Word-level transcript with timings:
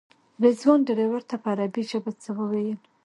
رضوان 0.43 0.79
ډریور 0.87 1.21
ته 1.29 1.35
په 1.43 1.47
عربي 1.53 1.83
ژبه 1.91 2.11
څه 2.23 2.29
وویل. 2.39 2.79